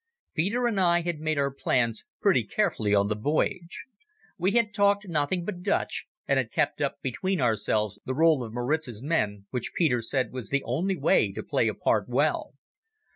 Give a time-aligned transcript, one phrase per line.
[0.33, 3.85] Peter and I had made our plans pretty carefully on the voyage.
[4.35, 8.51] We had talked nothing but Dutch, and had kept up between ourselves the role of
[8.51, 12.55] Maritz's men, which Peter said was the only way to play a part well.